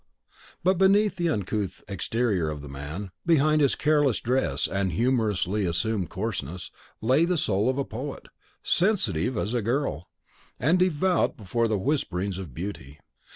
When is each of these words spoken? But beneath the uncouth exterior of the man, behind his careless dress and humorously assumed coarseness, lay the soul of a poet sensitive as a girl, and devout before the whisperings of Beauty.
But 0.63 0.79
beneath 0.79 1.17
the 1.17 1.29
uncouth 1.29 1.83
exterior 1.87 2.49
of 2.49 2.61
the 2.63 2.67
man, 2.67 3.11
behind 3.23 3.61
his 3.61 3.75
careless 3.75 4.19
dress 4.19 4.67
and 4.67 4.93
humorously 4.93 5.63
assumed 5.67 6.09
coarseness, 6.09 6.71
lay 7.01 7.23
the 7.23 7.37
soul 7.37 7.69
of 7.69 7.77
a 7.77 7.85
poet 7.85 8.29
sensitive 8.63 9.37
as 9.37 9.53
a 9.53 9.61
girl, 9.61 10.09
and 10.59 10.79
devout 10.79 11.37
before 11.37 11.67
the 11.67 11.77
whisperings 11.77 12.39
of 12.39 12.51
Beauty. 12.51 12.99